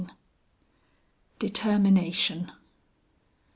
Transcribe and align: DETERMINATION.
DETERMINATION. 1.37 2.51